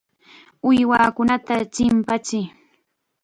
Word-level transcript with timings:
Uywakunata 0.69 1.55
chimpachiy. 1.73 2.45